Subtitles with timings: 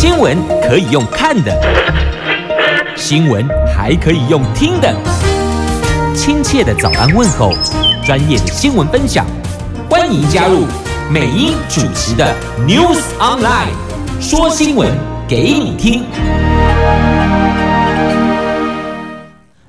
[0.00, 1.54] 新闻可以用看的，
[2.96, 4.90] 新闻还可以用听的。
[6.16, 7.52] 亲切的早安问候，
[8.02, 9.26] 专业的新闻分享，
[9.90, 10.64] 欢迎加入
[11.10, 12.34] 美英主持的
[12.66, 13.74] News Online，
[14.18, 14.90] 说新闻
[15.28, 16.06] 给你听。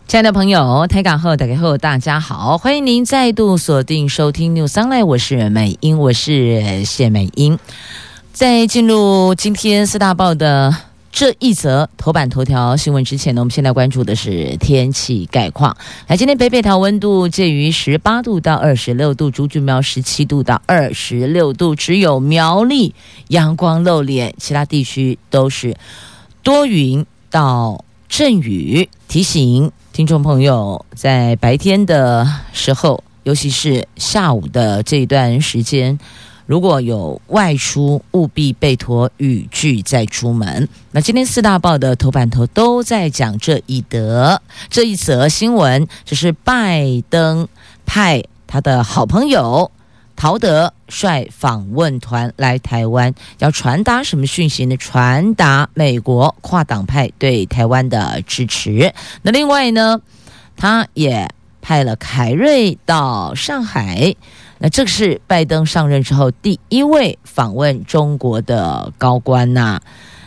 [0.07, 7.59] 亲爱的朋友，台港后打开后，大家好，欢迎您再度锁定收听 News Online，我是美英，我是谢美英。
[8.33, 10.73] 在进入今天四大报的
[11.11, 15.75] 这一则头版头条新闻之前呢，我们现在关注的是天气概况。
[16.07, 22.95] 来，今天北北桃温度介于十八度到二十六度，竹竹苗十七度到二十六度，只有苗栗
[23.27, 25.75] 阳光露脸，其他地区都是
[26.41, 28.89] 多云到阵雨。
[29.09, 35.99] 提醒听众朋友，在白天的时候，尤其是下午的这一段时间。
[36.45, 40.67] 如果有外出，务必备妥雨具再出门。
[40.91, 47.47] 那今天四大报的头版头都在讲这一则这一则新闻，就是拜登
[47.85, 49.71] 派他的好朋友
[50.15, 54.75] 陶德率访问团来台湾，要传达什么讯息呢？
[54.77, 58.93] 传达美国跨党派对台湾的支持。
[59.21, 60.01] 那另外呢，
[60.57, 64.15] 他也派了凯瑞到上海。
[64.63, 69.81] 那这是拜登上任之后第一位访问中国的高官呐、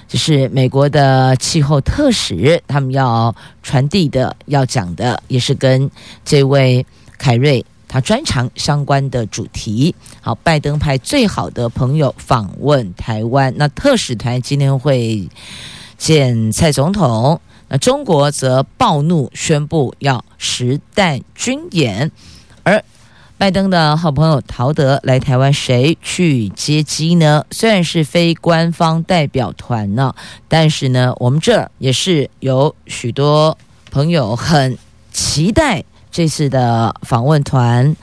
[0.08, 5.88] 就是美国的气候特使，他们要传递的、要讲的，也是跟
[6.24, 6.84] 这位
[7.16, 9.94] 凯瑞他专长相关的主题。
[10.20, 15.28] 好，拜登派最好的朋友访问台湾，那特使团今天会
[15.96, 22.10] 见蔡总统，那中国则暴怒宣布要实弹军演，
[22.64, 22.84] 而。
[23.44, 27.44] 拜登的好朋友陶德来台湾，谁去接机呢？
[27.50, 30.14] 虽然是非官方代表团呢，
[30.48, 33.58] 但是呢，我们这也是有许多
[33.90, 34.78] 朋友很
[35.12, 37.94] 期待这次的访问团。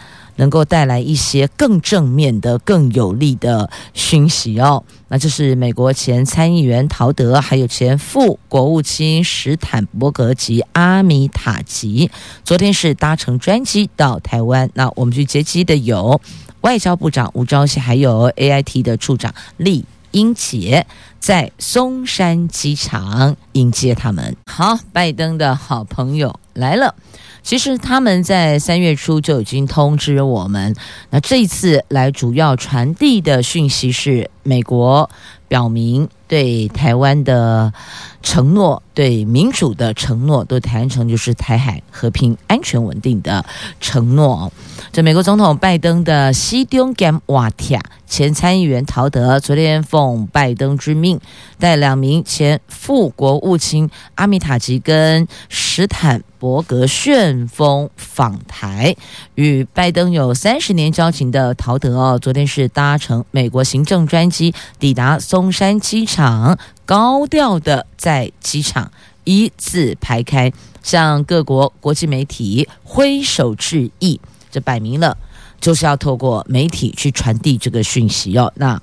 [0.42, 4.84] 能够带来一些更正面的、更有利的讯息哦。
[5.08, 12.10] 那就是美国前参议员陶德，还有前副国务卿史坦伯格及阿米塔吉，
[12.44, 14.68] 昨天是搭乘专机到台湾。
[14.74, 16.20] 那我们去接机的有
[16.62, 20.88] 外交部长吴钊燮，还有 AIT 的处长酈英杰，
[21.20, 24.36] 在松山机场迎接他们。
[24.48, 26.96] 好，拜登的好朋友来了。
[27.44, 30.76] 其实他们在三月初就已经通知我们，
[31.10, 35.10] 那这一次来主要传递的讯息是，美国
[35.48, 37.74] 表明对台湾的
[38.22, 43.46] 承诺，对民主的承诺，都谈成就是台海和平、安全、稳定的
[43.80, 44.52] 承诺。
[44.92, 51.20] 这美国总统拜登的西中兼瓦铁前参议员陶德，昨天奉拜登之命，
[51.60, 58.96] 带两名前副国务卿阿米塔吉跟史坦伯格旋风访台。
[59.36, 66.58] 与拜登有三十年交情的陶德哦，昨天是搭乘美国行政专机抵达松山机场，
[66.92, 68.92] 高调的在机场
[69.24, 70.52] 一字排开，
[70.84, 74.20] 向各国国际媒体挥手致意。
[74.52, 75.16] 这摆明了
[75.62, 78.52] 就是要透过媒体去传递这个讯息哦。
[78.58, 78.82] 那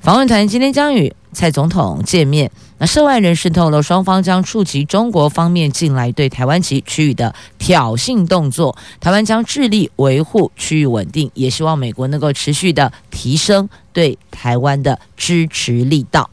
[0.00, 2.50] 访问团今天将与蔡总统见面。
[2.78, 8.74] 那涉外人士透露，双方将触及中国方面近来对台湾及区域的挑衅动作。
[8.98, 16.30] 台湾将致力维护区域稳定，也希望美国能够持续的提升对台湾的支持力道。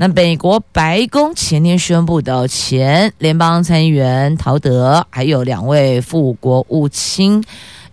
[0.00, 7.42] 那美国白宫前天宣布的前联邦参议员陶德，还有两位副国务卿。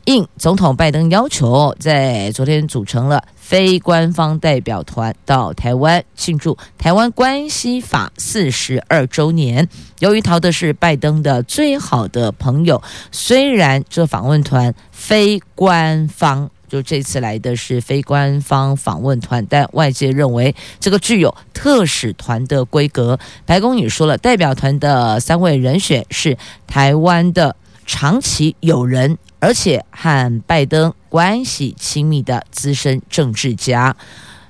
[0.04, 9.68] 应总统拜登要求，在昨天组成了非官方代表团到台湾庆祝《台湾关系法》四十二周年。
[9.98, 12.80] 由于陶德是拜登的最好的朋友，
[13.12, 23.20] 虽然这访问团非官方，就这次来的是非官方访问团，但外界认为这个具有特使团的规格。
[23.46, 29.18] 白宫也说了，代表团的三位人选是台湾的长期友人。
[29.38, 33.96] 而且和拜登关系亲密的资深政治家，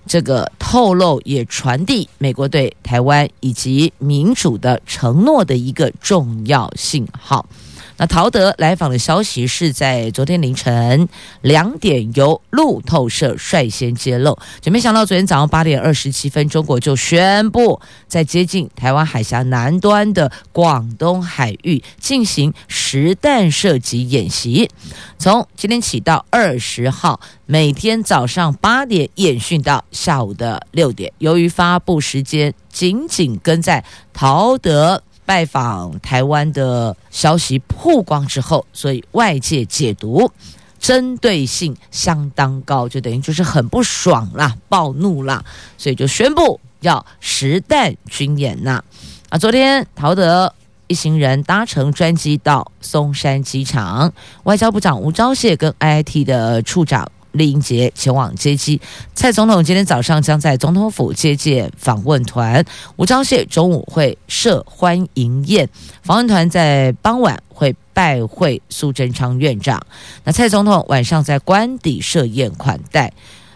[0.05, 7.45] 这个透露也传递美国对台湾以及民主的承诺的一个重要信号。
[7.97, 11.07] 那陶德来访的消息是在昨天凌晨
[11.41, 24.69] 两点由路透社率先揭露，就没想到昨天早上八点二十七分，中国就宣布在接近台湾海峡南端的广东海域进行实弹射击演习，
[25.17, 31.13] 从今天起到二十号，每天早上八点演训到下午的六点。
[31.19, 33.83] 由于发布时间紧紧跟在
[34.13, 35.01] 陶德。
[35.25, 40.31] 拜访台湾的消息曝光之后，所以外界解读
[40.79, 45.43] 针对性相当高，就等于就是很不爽啦、暴怒啦，
[45.77, 48.83] 所以就宣布要实弹军演呐。
[49.29, 50.53] 啊，昨天陶德
[50.85, 54.13] 一行人搭乘专机到松山机场，
[54.43, 57.11] 外交部长吴钊燮跟 IIT 的处长。
[57.35, 58.79] 李英杰前往接机，
[59.13, 62.63] 蔡总统今天早上将在总统府接见访问团，
[62.95, 65.69] 吴钊燮中午会设欢迎宴，
[66.01, 69.85] 访问团在傍晚会拜会苏贞昌院长，
[70.23, 73.11] 那蔡总统晚上在官邸设宴款待，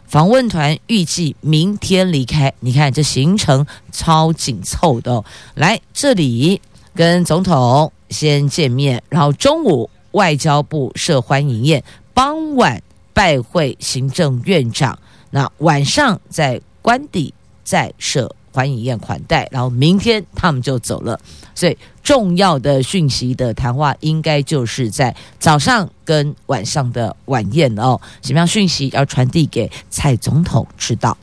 [0.06, 2.54] 访问团预计明天离开。
[2.60, 6.62] 你看这行程超紧凑的哦，来这里
[6.94, 11.82] 跟总统先见面，然后中午外交部设欢迎宴，
[12.14, 12.82] 傍晚。
[13.14, 14.98] 拜会行政院长，
[15.32, 17.34] 那晚上在官邸
[17.64, 21.20] 再设欢迎宴款待，然后明天他们就走了。
[21.54, 28.00] 所以重要的讯息的谈话，应该就是在早上跟晚上的晚宴哦。
[28.22, 31.18] 什么样讯息要传递给蔡总统知道？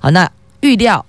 [0.00, 0.30] 好，那
[0.60, 1.04] 预料。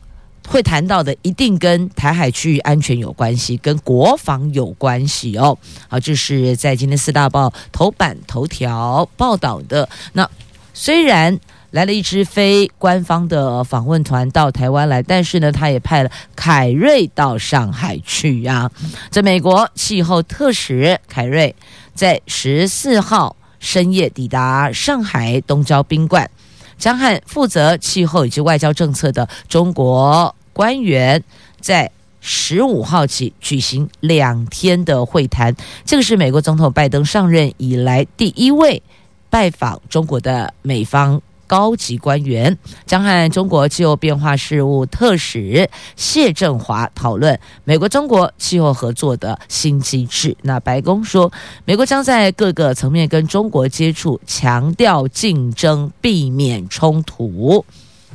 [0.47, 5.57] 会谈到的一定跟台海区域安全有关系，跟国防有关系哦。
[5.89, 9.87] 好，这是在今天四大报头版头条报道的。
[10.13, 10.27] 那
[10.73, 11.37] 虽然
[11.71, 18.71] 来了一支非官方的访问团到台湾来，但是呢，他也派了凯瑞到上海去呀。
[19.09, 21.53] 在美国气候特使凯瑞
[21.93, 26.29] 在十四号深夜抵达上海东郊宾馆。
[26.77, 31.23] 将和负责气候以及外交政策的中国官员
[31.61, 35.55] 在十五号起举行两天的会谈，
[35.85, 38.81] 这个是美国总统拜登上任以来第一位
[39.29, 41.21] 拜访中国的美方。
[41.45, 50.35] 高级官员将和中国气候变化事务特使谢振华讨论美国中国气候合作的新机制。
[50.41, 51.31] 那白宫说，
[51.63, 57.63] 美国将在各个层面跟中国接触，强调竞争，避免冲突。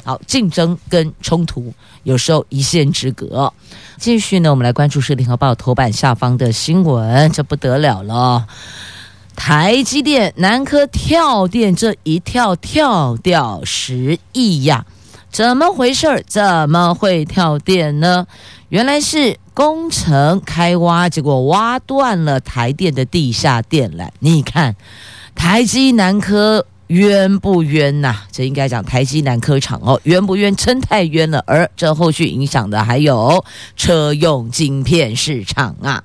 [0.04, 1.72] 好，竞争跟冲突
[2.02, 3.52] 有时候一线之隔。
[3.98, 8.46] 继续呢，我们来关注《联合报》头版下方的新闻，这不得了了。
[9.34, 14.84] 台积电南科跳电，这一跳跳掉十亿呀！
[15.30, 16.22] 怎么回事儿？
[16.26, 18.26] 怎么会跳电呢？
[18.68, 24.08] 原来是工程开挖，结果挖断了台电的地下电缆。
[24.18, 24.76] 你看，
[25.34, 28.14] 台积南科冤不冤呐？
[28.30, 30.54] 这应该讲台积南科厂哦，冤不冤？
[30.54, 31.42] 真太冤了。
[31.46, 33.42] 而这后续影响的还有
[33.74, 36.04] 车用晶片市场啊。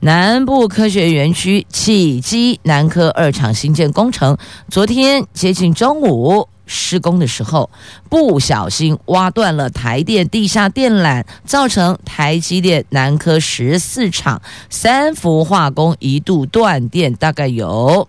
[0.00, 4.38] 南部科学园区启基南科二厂新建工程，
[4.70, 7.68] 昨天接近中午施工的时候，
[8.08, 14.40] 不小心挖断了台电地下电缆，造成台积电南科十四厂
[14.70, 18.08] 三氟化工一度断电，大概有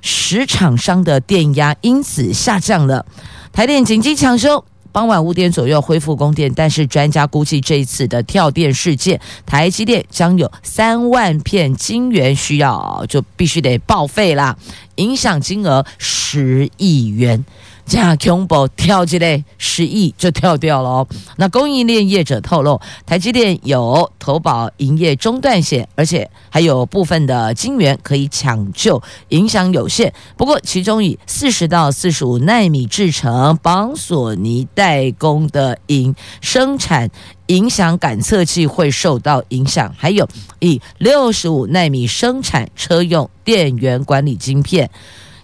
[0.00, 3.04] 十厂商的电压因此下降了，
[3.52, 4.64] 台电紧急抢修。
[4.92, 14.56] 傍晚五点左右恢复供电，但是专家估计这一次的跳电事件，台积电将有三万片晶圆需要，就必须得报废啦，
[14.96, 17.44] 影响金额十亿元。
[17.90, 21.08] 这样恐怖跳起来十亿就跳掉了哦。
[21.38, 30.14] 那供应链业者透露，台积电有投保营业中断险，而且还有部分的晶圆可以抢救，影响有限。
[30.36, 37.10] 不过，其中以四十到四十五纳米制成帮索尼代工的影生产
[37.46, 40.28] 影响感测器会受到影响，还有
[40.60, 44.88] 以六十五纳米生产车用电源管理晶片。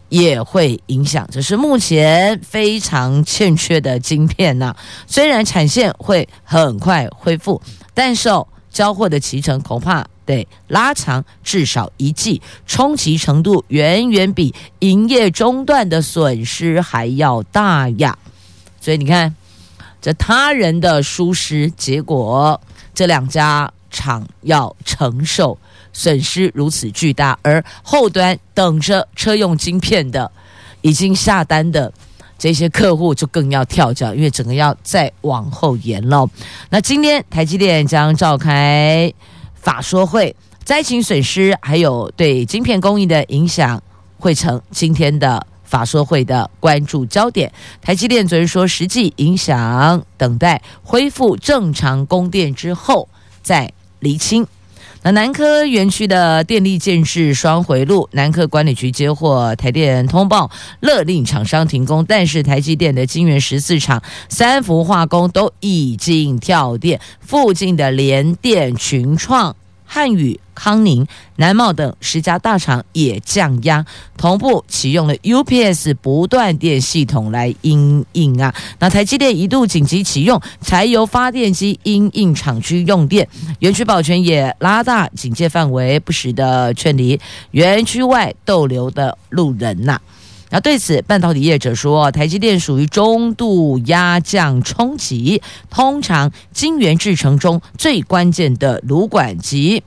[0.08, 4.74] 也会影响，这是目前非常欠缺的晶片呐。
[5.06, 7.60] 虽然产线会很快恢复，
[7.92, 18.16] 但受交货的期程恐怕得拉长至少一季，冲击程度远远比营业中断的损失还要大呀。
[18.80, 19.34] 所以你看，
[20.00, 22.60] 这他人的疏失，结果
[22.94, 25.58] 这两家厂要承受。
[25.96, 30.30] 损失如此巨大，而后端等着车用晶片的、
[30.82, 31.90] 已经下单的
[32.38, 36.28] 这些客户就更要跳脚，因为整个要再往后延了。
[36.68, 39.10] 那今天台积电将召开
[39.54, 43.82] 法说会，灾情损失还有对晶片供应的影响，
[44.18, 47.50] 会成今天的法说会的关注焦点。
[47.80, 53.08] 台积电昨天说，实际影响等待恢复正常供电之后
[53.42, 54.46] 再厘清。
[55.12, 69.54] 南科园区的电力建设双回路，南科管理局接获台电通报，勒令厂商停工，但是台积电的晶圆十四厂三氟化工都已经跳电，附近的联电、群创。
[69.86, 78.54] 汉语、康宁、南茂等十家大厂也降压，同步启用了 UPS 不断电系统来因应啊。
[78.78, 83.26] 那台积电一度紧急启用柴油发电机因应厂区用电，
[83.60, 87.18] 园区保全也拉大警戒范围，不时的劝离
[87.52, 90.02] 园区外逗留的路人呐、啊。
[90.50, 99.82] 那对此，半导体业者说，台积电属于中度压降冲击，通常晶圆制成中最关键的炉管及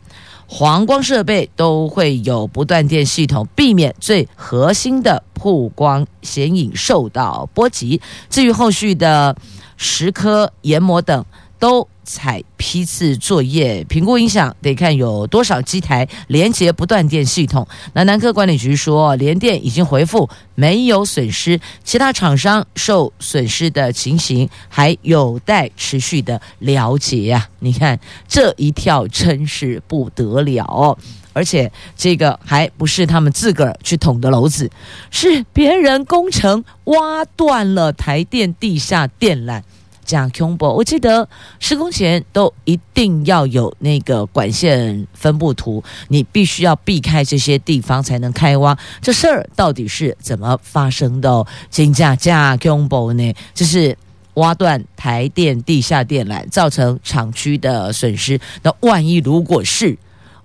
[0.47, 8.01] 黄光设备都会有不断电系统，避免最核心的曝光显影受到波及。
[8.29, 9.35] 至于后续的
[9.79, 11.23] 蚀刻研磨等，
[11.59, 17.67] 都采批次作业，评估影响得看有多少机台连接不断电系统。
[17.93, 27.59] 那南科管理局说，联电已经回复没有损失，其他厂商受损失的情形还有待持续的了解呀、啊。
[27.59, 30.97] 你看这一跳真是不得了，
[31.33, 34.71] 而且这个还不是他们自个儿去捅的篓子，
[35.11, 39.61] 是别人工程挖断了台电地下电缆。
[40.09, 48.75] 讲恐怖，我记得施工前都一定要有那个管线分布图，你必须要避开这些地方才能开挖。
[49.01, 51.45] 这事儿到底是怎么发生的？
[51.69, 53.35] 真假假恐怖呢？
[53.53, 53.95] 就是
[54.33, 58.39] 挖断台电地下电缆，造成厂区的损失。
[58.63, 59.95] 那万一如果是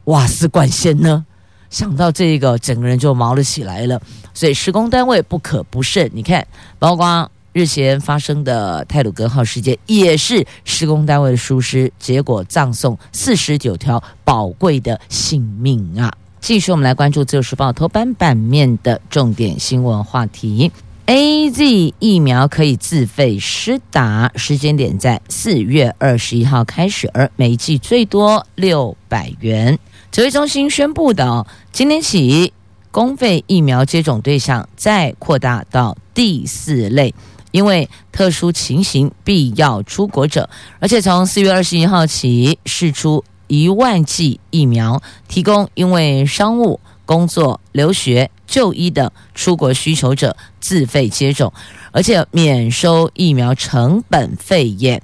[0.04, 1.24] 瓦斯管线呢？
[1.70, 3.98] 想到这个，整个人就毛了起来了。
[4.34, 6.10] 所以施工单位不可不慎。
[6.12, 6.46] 你看，
[6.78, 7.30] 包括。
[7.54, 16.12] 日前发生的泰鲁格号事件，也是施工单位的疏失，结果葬送四十九条宝贵的性命啊！
[16.40, 20.72] 继续，我们来关注《自由时报》头版版面的重点新闻话题
[21.06, 29.78] ：AZ 疫苗可以自费施打，时间点在四月二十一号开始，而每剂最多六百元。
[30.10, 32.52] 指挥中心宣布的，今天起
[32.90, 37.14] 公费疫苗接种对象再扩大到第四类。
[37.54, 51.52] 因为特殊情形必要出国者，而且从四月二十一号起试出一万剂疫苗，提供因为商务、工作、留学、就医等出国需求者自费接种，
[51.92, 55.00] 而且免收疫苗成本费用。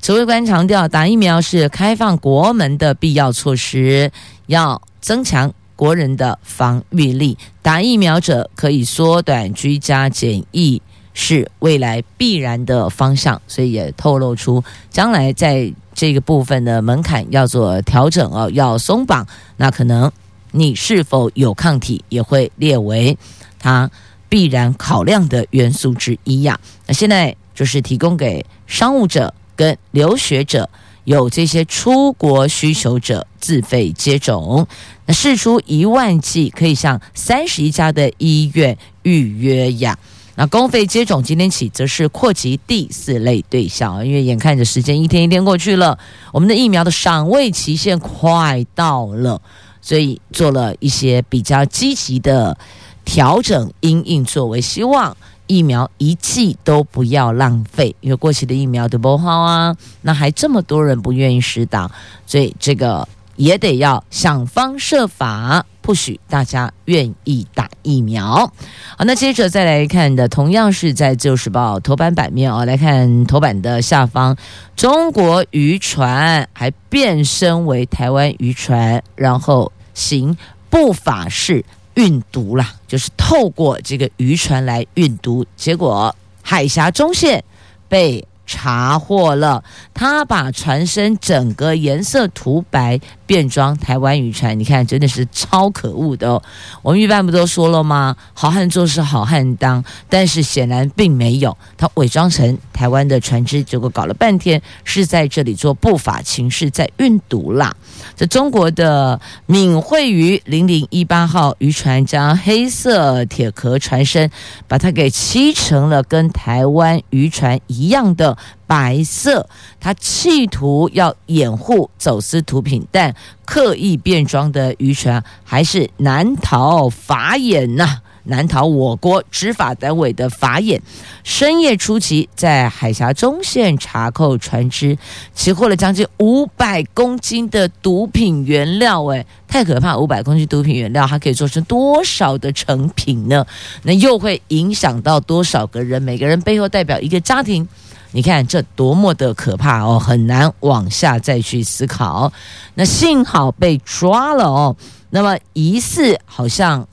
[0.00, 4.12] 指挥官强调，打疫苗是开放国门的必要措施，
[4.46, 7.36] 要增强国人的防御力。
[7.62, 10.80] 打疫苗者可以缩短居家检疫。
[11.22, 19.26] 是未来必然的方向，所以也透露出将来在这个部分的门槛要做调整哦，要松绑，
[19.58, 20.10] 那可能
[20.52, 23.18] 你是否有抗体也会列为
[23.58, 23.90] 它
[24.30, 26.58] 必然考量的元素之一呀。
[26.86, 30.70] 那现在就是提供给商务者跟留学者
[31.04, 34.66] 有这些出国需求者自费接种，
[35.04, 39.98] 那试出一万剂可以向三十一家的医院预约呀。
[40.36, 45.98] 那公费接种今天起则是扩及第四类对象，因为眼看着时间一天一天过去了，
[46.32, 49.42] 我们的疫苗的赏味期限快到了，
[49.82, 52.56] 所以做了一些比较积极的
[53.04, 55.14] 调整，因应作为希望
[55.46, 61.90] 疫苗一剂都不要浪费，因为过期的疫苗都不好啊，那还这么多人不愿意施打，
[62.24, 63.06] 所以这个
[63.36, 65.66] 也得要想方设法。
[65.82, 68.52] 不许大家愿意打疫苗。
[68.96, 74.36] 好，那接着再来看的，同样是在《自由时报》头版版面哦，来看头版的下方，
[74.76, 80.36] 中国渔船还变身为台湾渔船，然后行
[80.68, 87.42] 不法式运毒啦，就是透过这个渔船来运毒，结果海峡中线
[87.88, 89.62] 被查获了，
[89.94, 94.58] 他把船身整个颜色涂白，变装台湾渔船。
[94.58, 96.42] 你看，真的是超可恶的哦。
[96.82, 98.16] 我们一般不都说了吗？
[98.34, 107.72] 好汉做事好汉当，但是显然并没有，他伪装成台湾的船只，结果搞了半天是在这里做不法情事，在运毒啦。
[108.16, 114.28] 这中国的闽惠渔零零一八号渔船将黑色铁壳船身，
[114.66, 118.36] 把它给漆成了跟台湾渔船一样的。
[118.66, 119.48] 白色，
[119.80, 130.80] 他企图要掩护走私毒品，但刻意变装的渔船还是难逃法眼呐、难逃我国执法单位的法眼。
[131.24, 134.96] 深夜初期，在海峡中线查扣船只，
[135.34, 139.04] 起获了将近五百公斤的毒品原料。
[139.06, 139.96] 哎，太可怕！
[139.96, 143.44] 五百公斤毒品原料，它可以做成多少的成品呢？
[143.82, 146.00] 那又会影响到多少个人？
[146.00, 147.66] 每个人背后代表一个家庭。
[148.12, 149.98] 你看这多么的可怕哦！
[149.98, 152.32] 很难往下再去思考。
[152.74, 154.76] 那幸好被抓了哦。
[155.10, 156.86] 那么疑似好像。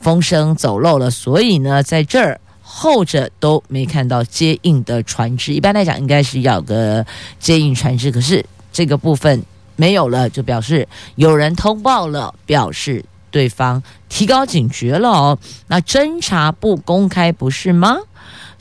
[0.00, 5.54] 风声走漏了，所以呢，在这儿后者都没看到接应的船只。
[5.54, 7.06] 一般来讲，应该是要个
[7.38, 9.42] 接应船只，可是这个部分
[9.76, 15.38] 没有了，就表示有人通报了，表示对方提高警觉了哦。
[15.68, 17.96] 那侦查不公开，不是吗？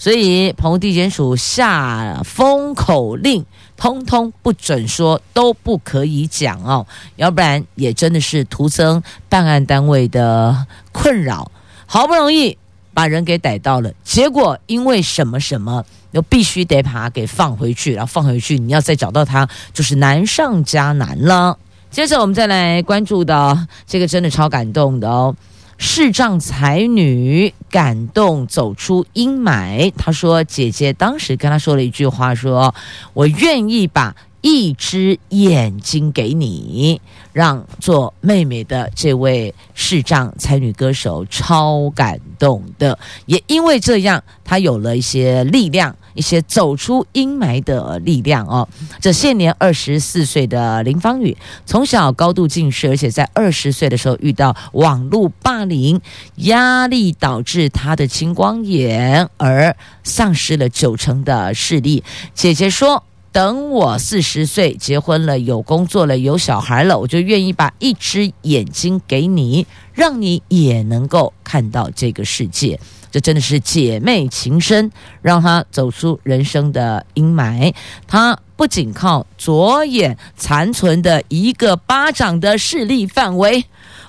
[0.04, 3.46] 所以澎湖地检署下封口令。
[3.78, 11.50] 通通不准说，都不可以讲哦，要不然也真的是徒增办案单位的困扰。
[11.86, 12.58] 好不容易
[12.94, 21.58] 把人给逮到了，结果因为什么什么，又必须得把他给放回去，然后放回去，你要再找到他，就是难上加难了。
[21.90, 23.58] 接着我们再来关注到
[23.88, 25.34] 这个，真的超感动的哦。
[25.78, 32.74] 视障才女感动走出阴霾，她说：“姐姐当时跟她说了一句话，说
[33.14, 48.70] 我愿意把一只眼睛给你，让做妹妹的这位视障才女歌手超感动的，也因为这样，她有了一些力量。”一些走出阴霾的力量哦。
[49.02, 51.36] 这现年二十四岁的林芳雨，
[51.66, 56.00] 从小高度近视，而且在二十岁的时候遇到网络霸凌，
[56.36, 62.04] 压力导致她的青光眼，而丧失了九成的视力。
[62.36, 72.80] 姐姐说：“等我四十岁结婚了，有工作了，有小孩了，我就愿意把一只眼睛给你，让你也能够看到这个世界。”
[73.12, 77.74] 这真的是姐妹情深，让她走出人生的阴霾。
[78.08, 83.66] 她不仅靠左眼残存的一个巴掌的视力范围，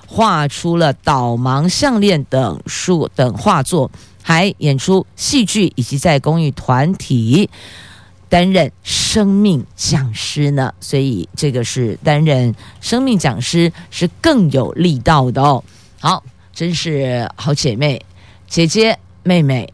[0.07, 3.91] 画出了导盲项链等数等画作，
[4.23, 7.49] 还演出戏剧，以及在公益团体
[8.29, 10.73] 担任生命讲师呢。
[10.79, 15.63] 所以这个是担任生命讲师是更有力道的哦。
[15.99, 16.23] 好，
[16.53, 18.03] 真是好姐妹。
[18.47, 19.73] 姐姐、妹妹，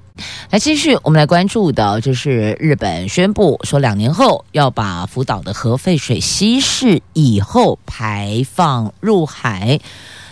[0.49, 9.79] 来继续，我们来关注的，就是日本宣布说，两年后要把福岛的核废水稀释以后排放入海。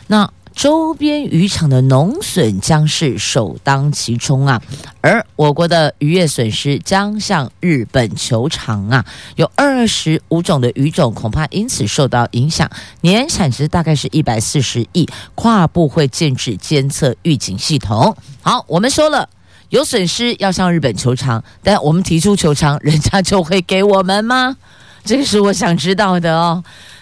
[0.08, 4.62] 那周边渔场的农损将是首当其冲啊，
[5.00, 9.06] 而我国的渔业损失将向日本求偿啊，
[9.38, 12.70] 有二十五种的鱼种恐怕因此受到影响，
[13.00, 18.18] 年产值大概是一百四十亿，跨部会建置监测预警系统。
[18.42, 19.30] 好，我们说了
[19.70, 24.58] 有损失要向日本求偿，但我们提出求偿，人家就会给我们吗？
[25.06, 26.62] 这个是我想知道的哦。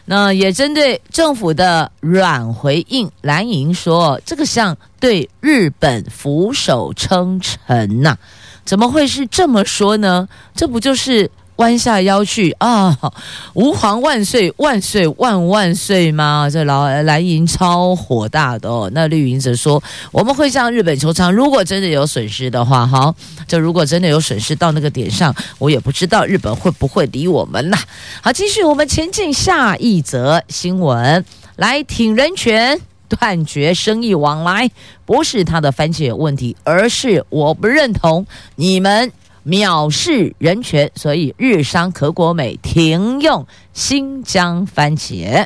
[0.10, 8.16] 那也针对政府的软回应，蓝营说这个像对日本俯首称臣呐，
[8.64, 10.28] 怎么会是这么说呢？
[10.56, 11.30] 这不就是？
[11.58, 12.96] 弯下腰去啊！
[13.54, 16.48] 吾皇万岁万岁万万岁吗？
[16.52, 18.90] 这老蓝营超火大的哦。
[18.94, 23.14] 那绿营则说，我们会向日本求偿，如果真的有损失的话，哈，
[23.48, 27.78] 就如果真的有损失到那个点上，我也不知道日本会不会理我们呐。
[28.22, 34.70] 好，继续我们前进下一则新闻，来挺人权，断绝生意往来，
[35.06, 39.12] 不是他的番茄有问题，而是我不认同你们。
[39.48, 45.46] 藐视人权，所以日商可果美停用新疆番茄。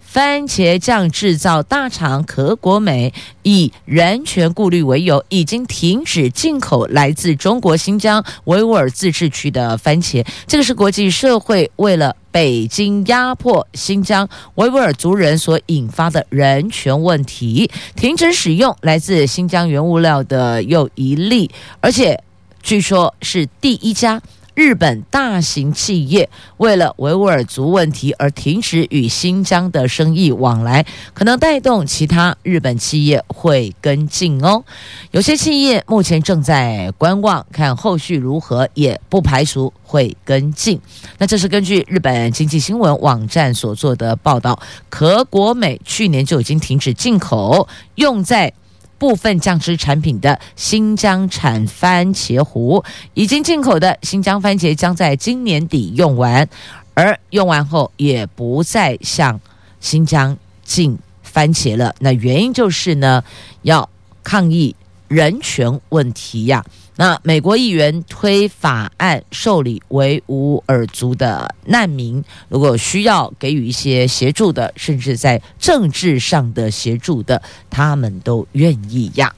[0.00, 10.24] 番茄酱制造大厂可果美以人权顾虑为由，已经停止进口来自中国新疆维吾尔自治区的番茄。
[10.46, 22.22] 这个是国际社会为了北京压迫新疆维吾尔族人所引发的人权问题，停止使用来自新疆原物料的又一例，而且。
[22.64, 24.22] 据说是第一家
[24.54, 34.64] 日本大型企业为了维吾尔族问题而停止与新疆的生意往来，可能带动其他日本企业会跟进哦。
[35.10, 40.80] 有些企业目前正在观望，看后续如何，也不排除会跟进。
[41.18, 48.54] 那这是根据日本经济新闻网站所做的报道，可国美去年就已经停止进口用在。
[48.98, 56.48] 部分酱汁产品的新疆产番茄糊，已经进口的新疆番茄将在今年底用完，
[56.94, 59.40] 而用完后也不再向
[59.80, 61.94] 新疆进番茄了。
[61.98, 63.22] 那原因就是呢，
[63.62, 63.88] 要
[64.22, 64.74] 抗议
[65.08, 66.64] 人权问题呀。
[66.96, 79.34] 那美国议员推法案受理维吾尔族的难民，如果需要给予一些协助的，甚至在政治上的协助的，他们都愿意呀。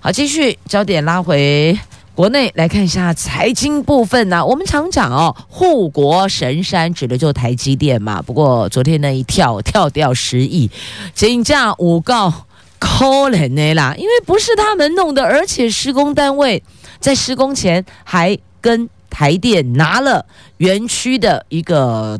[0.00, 1.78] 好，继续焦点拉回
[2.14, 4.44] 国内来看一下财经部分呢、啊。
[4.44, 8.22] 我们常讲哦，护国神山指的就台积电嘛。
[8.22, 10.70] 不过昨天那一跳跳掉十亿，
[11.14, 12.32] 金价五告
[12.78, 16.62] 可能的啦，因为不是他们弄的，而且施工单位。
[17.00, 22.18] 在施工前还跟台电拿了园区的一个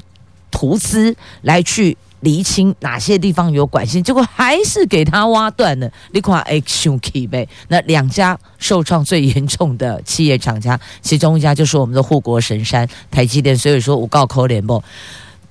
[0.53, 5.91] 图资来去厘清哪些地方有管线，结果还是给他挖断了。
[6.13, 13.57] 你看，哎，兄弟呗，那两家受创最严重的企业厂家，其中一家就是我们的护国神山台积电。
[13.57, 14.83] 所以说，我告扣联不，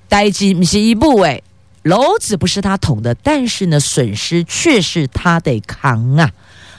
[0.10, 1.44] 台积不是一部诶，
[1.88, 6.32] 篓子不是他捅的，但是呢，损失却是他得扛啊。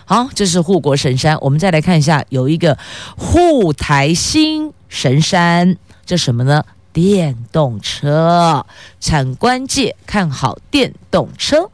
[0.04, 1.36] 好，这是护国神山。
[1.40, 2.76] 我们再来看一下，有一个
[3.16, 6.64] 护台新神山，这什么呢？
[6.92, 8.66] 电动车，
[8.98, 11.70] 产官界看好电动车。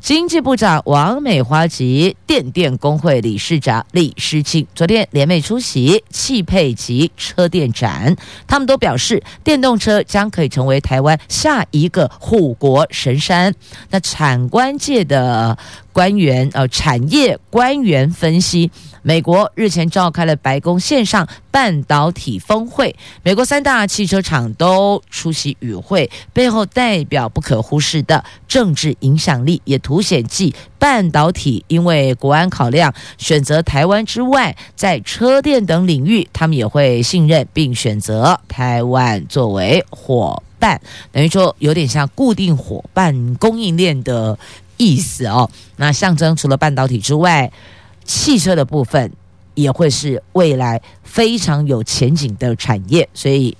[0.00, 8.14] 经济部长王美花及电电工会理事长李诗清昨天联袂出席汽配及车电展，
[8.46, 13.52] 他们都表示，电动车将可以成为台湾下一个护国神山。
[13.90, 15.58] 那产官界的
[15.96, 18.70] 官员，呃，产业官员分析。
[19.00, 40.78] 美国日前召开了白宫线上半导体峰会，美国三大汽车厂都出席与会，背后代表不可忽视的政治影响力，也凸显继半导体因为国安考量选择台湾之外，在车电等领域，他们也会信任并选择台湾作为伙伴，
[41.10, 44.38] 等于说有点像固定伙伴供应链的
[44.76, 45.50] 意思哦。
[45.76, 47.52] 那象征除了半导体之外。
[48.08, 49.10] 汽车的部分
[49.54, 53.56] 也会是未来非常有前景的产业，所以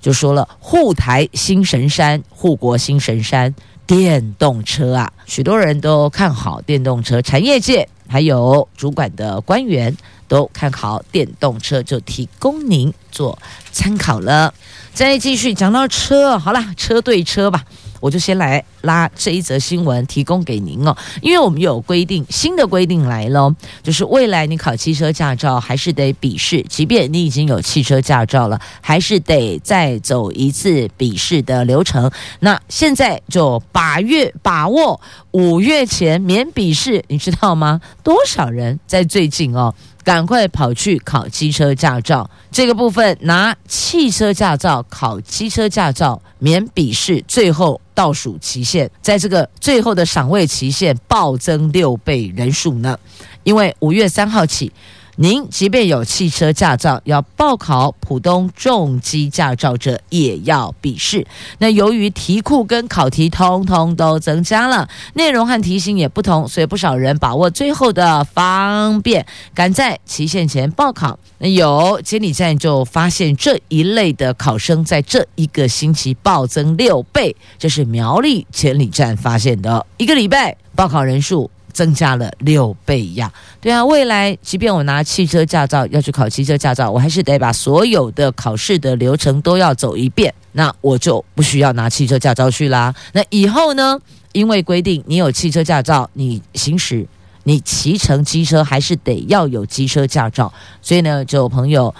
[0.00, 3.52] 就说了护台新神山、护国新神山
[3.88, 9.96] 电动车啊，许多人都看好电动车，产业界还有主管的官员
[10.28, 13.36] 都看好电动车，就提供您做
[13.72, 14.54] 参考了。
[14.94, 17.64] 再继续讲到车，好啦，车对车吧。
[18.00, 20.96] 我就先来拉这一则新闻，提供给您哦。
[21.22, 32.10] 因为我们有规定，新的规定来了，就是未来你考汽车驾照还是得笔试，即便你已经有汽车驾照了，还是得再走一次笔试的流程。
[32.40, 35.00] 那现在就把月把握
[35.32, 37.80] 五月前免笔试，你知道吗？
[38.02, 39.74] 多少人在最近哦？
[40.10, 52.98] 赶快跑去考机车驾照，这个部分拿汽车驾照考机车驾照免笔试，最后倒数期限，在这个最后的赏位期限暴增六倍人数呢，
[53.44, 54.72] 因为五月三号起。
[55.22, 61.26] 您即便有汽车驾照，要报考普通重机驾照者，也要笔试。
[61.58, 71.18] 那由于题库跟考题通通都增加了，内容和题型也不同，所以不少人把握最后的方便，赶在期限前报考。
[71.36, 81.50] 那有监理站就发现这一类的考生在这一个星期暴增六倍，这是苗栗监理站发现的，一个礼拜报考人数。
[81.70, 83.32] 增加了六倍呀！
[83.60, 92.94] 对啊，未来即便我拿汽车驾照要去考汽车驾照，我还是得把所有的考试的流程都要走一遍，那我就不需要拿汽车驾照去啦。
[93.12, 93.98] 那以后呢？
[94.32, 97.04] 因为规定你有汽车驾照，你行驶、
[97.44, 101.92] 你骑乘机车还是得要有机车驾照，所以呢，就朋友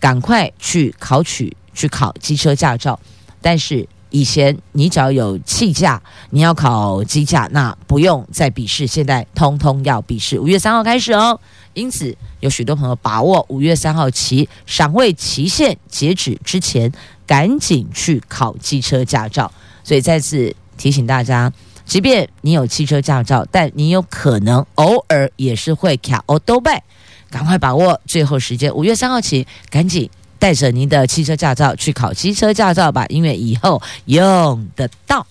[0.00, 2.98] 赶快去考取去考机车驾照，
[3.40, 3.86] 但是。
[4.10, 8.86] 以前你只要有汽驾，你要考机驾，那不用再笔试。
[8.86, 11.38] 现在通通要笔试，五月三号开始哦。
[11.74, 16.90] 因此，有许多朋友把握五月三号起赏位期限截止之前，
[17.26, 19.52] 赶紧去考机车驾照。
[19.84, 21.52] 所以再次提醒大家，
[21.84, 26.82] 即便你有汽车驾照，但你有可能偶尔也是会卡欧兜拜，
[27.28, 30.08] 赶快把握最后时间，五月三号起，赶紧。
[30.38, 35.26] 带着您的汽车驾照去考汽车驾照吧，因为以后用得到。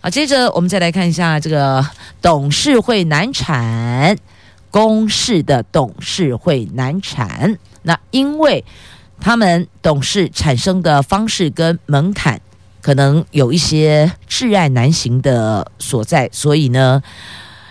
[0.00, 1.84] 好，接着我们再来看一下这个
[2.22, 4.16] 董事会难产，
[4.70, 7.58] 公视的董事会难产。
[7.82, 8.64] 那因为
[9.20, 12.40] 他们董事产生的方式跟门槛
[12.80, 17.02] 可能有一些挚爱难行的所在，所以呢，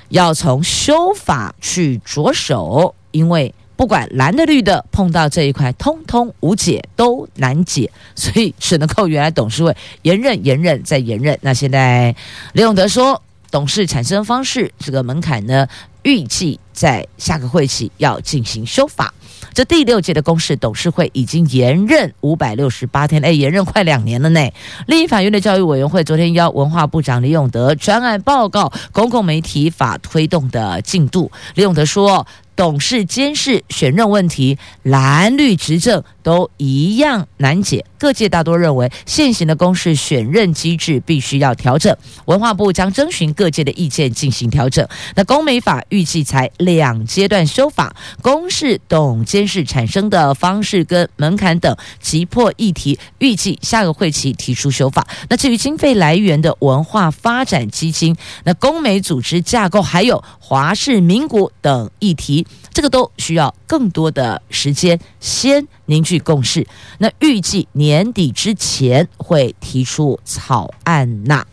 [0.10, 11.38] 要从修法去着手，因为不管蓝的绿的，碰到这一块，通通无解，都难解，所以只能够原来董事会延任、延任再延任。
[11.42, 12.16] 那现在
[12.54, 15.68] 李永德说，董事产生方式这个门槛呢，
[16.02, 19.14] 预计在下个会期要进行修法。
[19.54, 24.42] 这第六届的公示董事会已经延任五百六十八天，哎，延任快两年了呢。
[24.88, 31.32] 立法院的教育委员会昨天邀文化部长李永德专案报告公共媒体法推动的进度。
[31.54, 32.26] 李永德说。
[32.58, 37.86] 董事监事选任问题，蓝绿执政都一样难解。
[38.00, 41.96] 各界大多认为，现行的公示选任机制必须要调整。
[42.26, 44.88] 文化部将征询各界的意见进行调整。
[45.16, 55.08] 那公美法预计才两阶段修法，公示董监事产生的方式跟门槛等急迫议题，预计下个会期提出修法。
[55.30, 62.47] 那至于经费来源的文化发展基金，那公美组织架构还有华视名股等议题。
[62.72, 66.68] 这个都需要更多的时间，先凝聚共识。
[67.00, 71.46] 那预计年底之前会提出草案呐。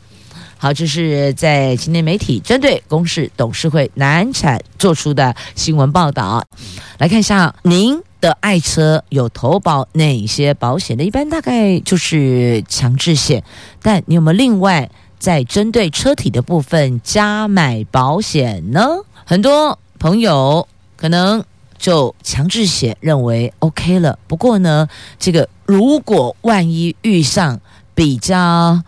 [0.59, 6.43] 好，这是在今天媒体针对公示董事会难产做出的新闻报道。
[6.99, 11.05] 来看一下，您的爱车有投保哪些保险的？
[11.05, 13.45] 一般大概就是强制险，
[13.83, 18.87] 但你有没有另外在针对车体的部分加买保险呢？
[19.27, 20.67] 很多朋友。
[21.05, 21.45] 可能
[21.77, 24.88] 就强制险认为 OK 了，不过呢，
[25.19, 27.61] 这个如果万一遇上
[27.95, 28.83] 比较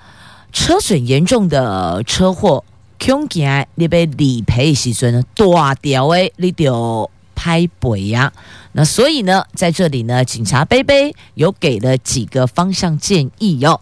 [0.50, 2.64] 车损严重的车祸，
[2.98, 8.32] 恐惊你被理赔时阵呢，大掉诶，你就拍赔呀。
[8.72, 13.80] 那所以呢，在这里呢，警察杯杯有给了几个方向建议哟、哦。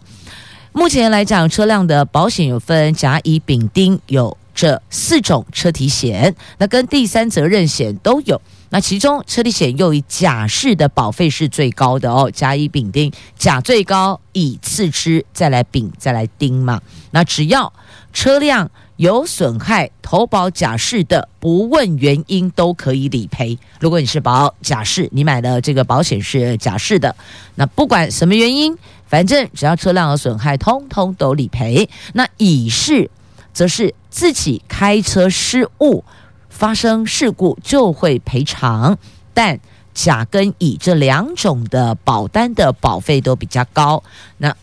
[0.73, 4.35] 目前来讲，车辆的保险有分甲、乙、丙、丁有。
[4.55, 8.41] 这四种车体险，那跟第三责任险都有。
[8.69, 16.81] 那其中车体险又以甲式的保费是最高的哦，甲乙丙丁，甲最高，乙次之，再来丙，再来丁嘛。
[17.11, 17.71] 那只要
[18.11, 23.57] 车辆有损害，投保甲式的，不问原因都可以理赔。
[23.79, 27.15] 如果你是保甲式，你买的这个保险是甲式的，
[27.55, 31.87] 那不管什么原因，反正只要车辆有损害，通通都理赔。
[32.13, 33.09] 那乙式。
[33.55, 36.03] 则是自己开车失误
[36.49, 38.97] 发生事故就会赔偿，
[39.33, 39.59] 但
[39.93, 44.03] 甲跟乙这两种的保单的保费都比较高。
[44.39, 44.55] 那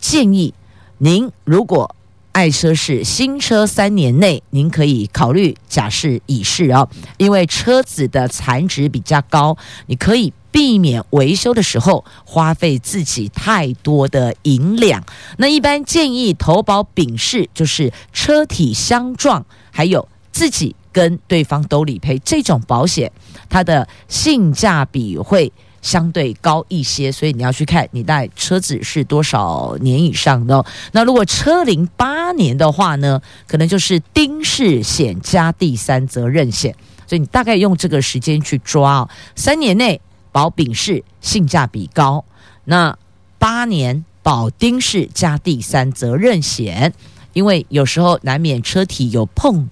[0.00, 0.54] 建议
[0.96, 1.94] 您如果
[2.32, 10.32] 爱车是新车三年内，您可以考虑甲式、乙式哦，因为车子的残值比较高，你可以。
[10.52, 15.04] 避免维修的时候花费自己太多的银两。
[15.38, 23.10] 那一般建议投保丙式，就是车体相撞，还有自己跟对方都理赔这种保险，
[23.48, 27.12] 它的性价比会相对高一些。
[27.12, 30.64] 所以你要去看你带车子是多少年以上的。
[30.92, 36.74] 那如果车龄八年的话呢，可能就是丁式险加第三责任险。
[37.06, 40.00] 所以你大概用这个时间去抓，三年内。
[40.32, 42.24] 保丙式性价比高，
[42.64, 42.96] 那
[43.38, 46.92] 八年保丁式加第三责任险，
[47.32, 49.68] 因为有时候难免车体有碰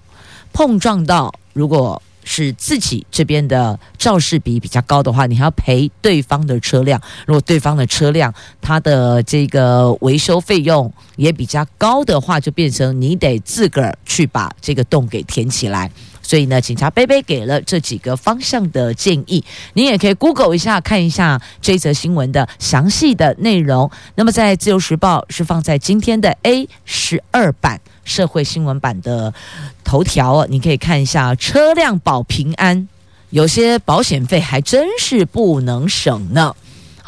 [0.53, 7.01] 碰撞到，如果是自己这边的肇事比比较高的话，你还要赔对方的车辆。
[7.27, 15.91] 如果对方的车辆它的这个维修费用也比较高的话，就变成你得自个儿去把这个洞给填起来。
[16.29, 23.91] 所以呢，警察杯杯给了这几个方向的建议，您也可以 Google 一下，看一下这则新闻的详细的内容。
[24.15, 29.33] 那么，在自由时报是放在今天的 A 十二版社会新闻版的
[29.83, 32.87] 头条哦，你可以看一下车辆保平安，
[33.31, 36.55] 有些保险费还真是不能省呢。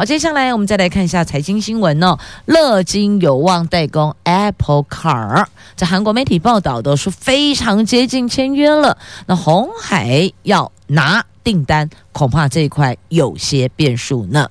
[0.00, 2.16] 好，接下来我们再来看一下财经新闻呢。
[2.46, 5.44] 乐金有望代工 Apple Car，
[5.76, 8.96] 在韩国媒体报道的说非常接近签约了。
[9.26, 14.48] 那红海要拿订单，恐怕这一块有些变数呢。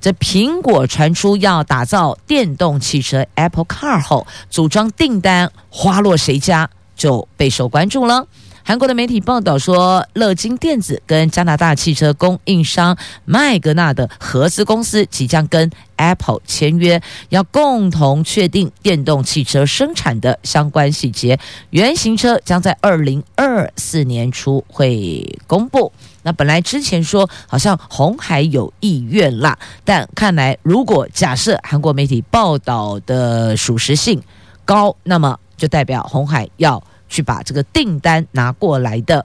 [0.00, 8.26] 这苹果传出要打造电动汽车 Apple Car 后，组装订单花落谁家就备受关注了。
[8.66, 12.96] 韩国的媒体报道说，乐金电子跟加拿大汽车供应商
[13.26, 21.38] 麦格纳的合资公司即将跟 Apple 签约，要共同确定电动汽车生产的相关细节。
[21.68, 25.92] 原型车将在二零二四年初会公布。
[26.22, 34.22] 那本来之前说好像红海有意愿啦，但看来如果假设韩国媒体报道的属实性
[34.64, 36.82] 高，那么就代表红海要。
[37.14, 39.24] 去把这个订单拿过来的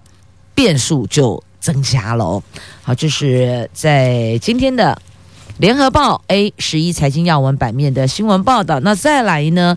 [0.53, 2.43] 变数就增加了。
[2.83, 5.01] 好，这是在今天的
[5.57, 8.79] 联合报 A 十一财经要闻版面的新闻报道。
[8.81, 9.75] 那再来呢？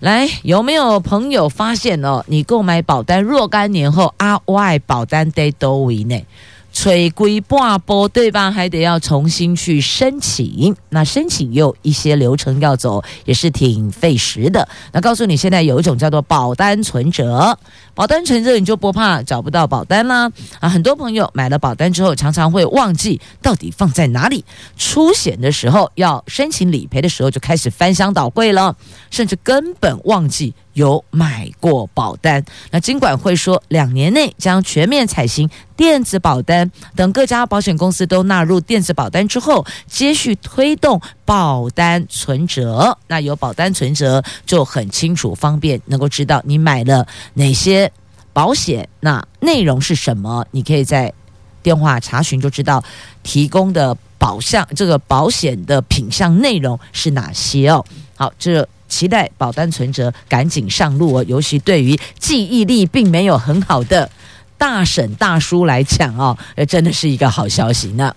[0.00, 2.24] 来，有没有朋友发现哦？
[2.26, 6.26] 你购买保单若干年后啊，外保单得都为内？
[6.74, 8.50] 催归挂波对吧？
[8.50, 14.68] 还得要重新去申请，那申请有一些流程要走，也是挺费时的。
[14.92, 17.56] 那告诉你，现在有一种叫做保单存折，
[17.94, 20.28] 保单存折你就不怕找不到保单啦。
[20.58, 24.44] 啊，很多朋友买了保单之后，常常会忘记到底放在哪里。
[24.76, 28.76] 出险的时候要申请理赔的时候，就开始翻箱倒柜了，
[29.12, 30.52] 甚至根本忘记。
[30.74, 42.98] 有买过保单，那金管会说，两年内将全面采行电子保单，等各家保险公司都纳入电子保单之后，接续推动保单存折。
[43.06, 47.90] 那有保单存折就很清楚方便，能够知道你买了哪些
[48.32, 51.12] 保险，那内容是什么，你可以在
[51.62, 52.82] 电话查询就知道
[53.22, 57.84] 提供的保项这个保险的品项内容是哪些哦。
[58.16, 58.68] 好，这。
[58.94, 64.08] 期待保单存折赶紧上路哦，尤其对于记忆力并没有很好的
[64.56, 68.14] 大婶大叔来讲哦，呃，真的是一个好消息呢。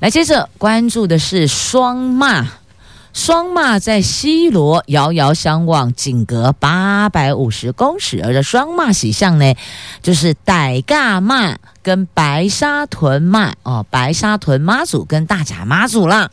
[0.00, 2.48] 来，接着关注的是双骂，
[3.12, 9.54] 双骂在西罗遥遥相望，仅隔八百五十公尺，而这双骂喜象呢，
[10.02, 16.28] 就是傣嘎骂跟白沙屯骂哦，白沙屯妈祖跟大甲妈祖啦。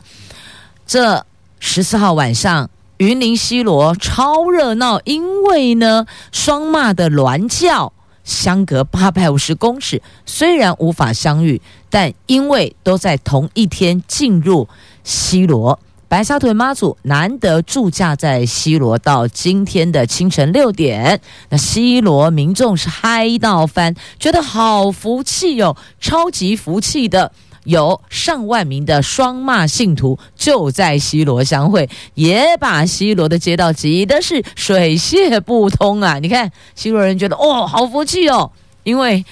[0.84, 1.24] 这
[1.60, 2.68] 十四号晚上。
[3.00, 14.68] 云林西螺超热闹，因为呢，双骂的鸾轿相隔八百五十公尺，虽然无法相遇，但因为都在同一天进入
[15.02, 27.32] 西螺，白沙屯妈祖难得驻驾在西螺，到今天的清晨六点，那西螺民众是嗨到翻，觉得好福气哟、哦，超级福气的。
[27.64, 36.18] 有上万名的双骂信徒就在西罗相会，也把西罗的街道挤得是水泄不通啊！
[36.18, 38.50] 你看西罗人觉得哦，好福气哦，
[38.82, 39.24] 因为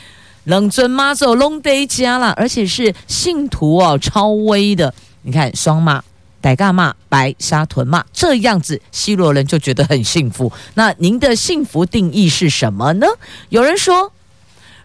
[0.44, 4.92] 冷尊妈祖龙得家了，而且是信徒哦，超威的。
[5.22, 6.02] 你看双骂、
[6.42, 10.52] 傣嘎骂、白沙屯骂这样子，西罗人就觉得很幸福。
[10.74, 13.06] 那您的幸福定义是什么呢？
[13.48, 14.12] 有人说。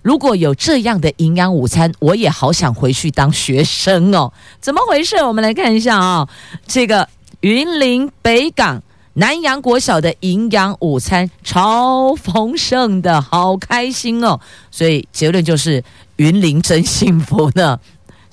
[0.04, 4.32] 如果有这样的营养午餐，我也好想回去当学生哦。
[4.62, 5.16] 怎么回事？
[5.24, 6.28] 我们来看一下啊、
[6.68, 7.08] 这个
[7.40, 14.40] 云林北港南洋国小的营养午餐超丰盛的，好开心哦。
[14.70, 15.84] 所以结论就是
[16.18, 17.80] 云林真幸福呢。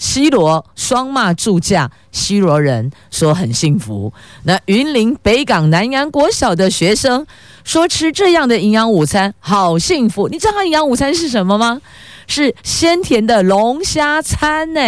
[0.01, 4.13] 西罗双骂助驾，西罗人说很幸福。
[4.45, 7.27] 那云林北港南洋国小的学生
[7.65, 10.27] 说吃这样的营养午餐好幸福。
[10.29, 11.83] 你知道营养午餐是什么吗？
[12.27, 14.81] 是鲜甜的龙虾餐呢。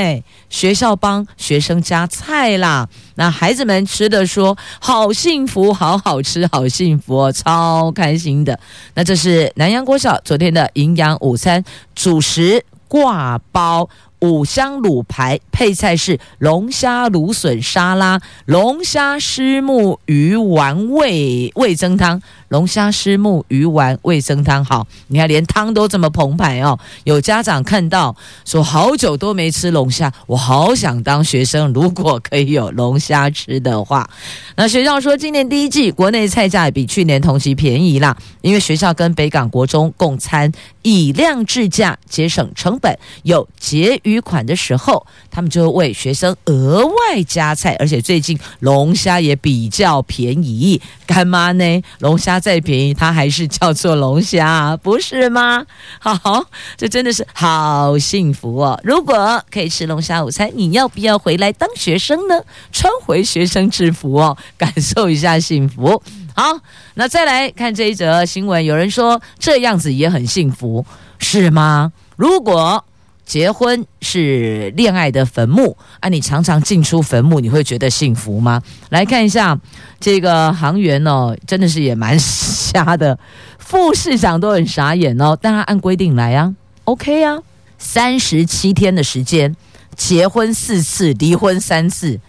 [0.48, 2.88] 学校帮学生加菜啦。
[3.16, 8.58] 那孩子们吃的说好幸福，好好吃，好幸福哦，超开心的。
[8.94, 11.62] 那这是南洋国小昨天的营养午餐
[11.94, 13.88] 主食挂包。
[14.22, 22.22] 五香卤排配菜是龙虾芦笋沙拉、龙虾虱木鱼丸味味增汤。
[22.52, 26.78] 龙虾虱目鱼丸味生汤，好，你看连汤都这么澎湃哦。
[27.04, 31.72] 有家长看到说，好久都没吃龙虾，我好想当学生。
[31.72, 34.06] 如果可以有龙虾吃的话，
[34.54, 42.94] 那学校说今年第一季国内菜价也比去年同期便宜啦，因为学校跟北港国中共餐，以量制价，节省成本。
[43.22, 51.82] 有结余款的时候，他们就会为学生额外加菜，而且最近龙虾也比较便宜，干嘛呢？
[52.00, 52.41] 龙虾。
[52.42, 55.64] 再便宜，它还是叫做龙虾， 不是吗？
[56.00, 56.44] 好，
[56.76, 58.78] 这真的是好幸福哦！
[58.82, 62.42] 如果可以吃龙虾午餐，你要不要回来当学生呢？
[62.72, 66.02] 穿回学生制服哦， 感受一下幸福。
[66.34, 66.58] 好，
[66.94, 70.84] 那再来看这一则新闻，有人说这样子也很幸福，
[71.18, 71.92] 是吗？
[72.16, 72.84] 如果
[73.24, 78.60] 结婚是恋爱的坟墓啊，你常常进出坟墓，你会觉得幸福吗？
[78.90, 79.58] 来看一下
[80.00, 83.18] 这个航员哦，真的是也蛮瞎的，
[83.58, 86.54] 副市长都很傻眼哦，但他按规定来啊
[86.84, 87.38] ，OK 啊，
[87.78, 89.56] 三十七天的时间，
[89.96, 92.20] 结婚四次，离婚三次，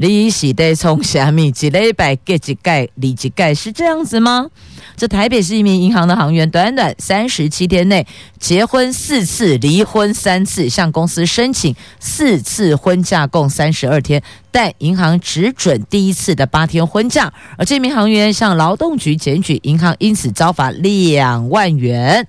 [0.00, 4.46] 利息得从虾米几礼拜给几盖，利几盖是这样子吗？
[4.96, 8.06] 这台北市一名银行的行员，短短三十七天内
[8.38, 17.30] 结婚四次，离婚三次，向公司申请四次婚假，共三十二天，但银行只准第一次的八天婚假。
[17.58, 22.26] 而这名行员向劳动局检举，银行因此遭罚两万元。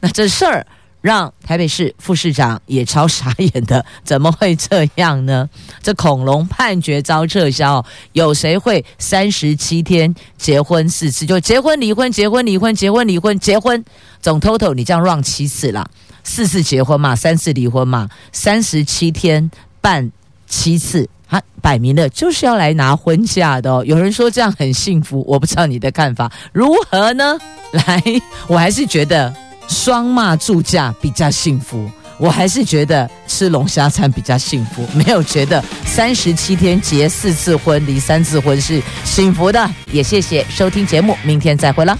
[0.00, 0.66] 那这事儿。
[1.04, 5.46] 让台北市副市长也超傻眼的，怎么会这样呢？
[5.82, 11.26] 这恐龙判决遭撤销，有谁会三十七天结婚四次？
[11.26, 13.84] 就结婚离婚结婚离婚结婚离婚结婚，
[14.22, 15.86] 总 total 你这样 run 七次啦，
[16.22, 19.50] 四次结婚嘛，三次离婚嘛，三十七天
[19.82, 20.10] 办
[20.46, 23.84] 七次，他，摆明了就是要来拿婚假的。
[23.84, 27.38] 有人说这样很幸福，我不知道你的看法如何呢？
[27.72, 28.02] 来，
[28.48, 29.43] 我还是觉得。
[29.68, 39.70] 双骂助驾比较幸福，我还是觉得吃龙虾餐比较幸福，没有觉得三十七天结四次婚离三次婚是幸福的。
[39.90, 41.96] 也谢谢收听节目，明天再会了。